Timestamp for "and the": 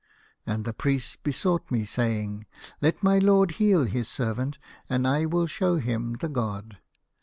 0.47-0.73